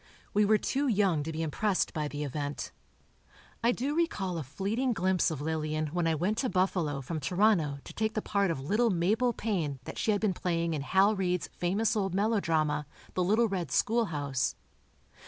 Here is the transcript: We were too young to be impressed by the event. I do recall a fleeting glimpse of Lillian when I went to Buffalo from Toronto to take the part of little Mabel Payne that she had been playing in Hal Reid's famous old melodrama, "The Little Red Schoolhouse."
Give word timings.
We 0.33 0.45
were 0.45 0.57
too 0.57 0.87
young 0.87 1.21
to 1.21 1.31
be 1.31 1.43
impressed 1.43 1.93
by 1.93 2.07
the 2.07 2.23
event. 2.23 2.71
I 3.63 3.71
do 3.71 3.93
recall 3.95 4.39
a 4.39 4.43
fleeting 4.43 4.93
glimpse 4.93 5.29
of 5.29 5.41
Lillian 5.41 5.89
when 5.93 6.07
I 6.07 6.15
went 6.15 6.39
to 6.39 6.49
Buffalo 6.49 7.01
from 7.01 7.19
Toronto 7.19 7.77
to 7.83 7.93
take 7.93 8.15
the 8.15 8.21
part 8.23 8.49
of 8.49 8.59
little 8.59 8.89
Mabel 8.89 9.31
Payne 9.31 9.77
that 9.83 9.99
she 9.99 10.09
had 10.09 10.19
been 10.19 10.33
playing 10.33 10.73
in 10.73 10.81
Hal 10.81 11.15
Reid's 11.15 11.49
famous 11.55 11.95
old 11.95 12.15
melodrama, 12.15 12.87
"The 13.13 13.23
Little 13.23 13.47
Red 13.47 13.69
Schoolhouse." 13.69 14.55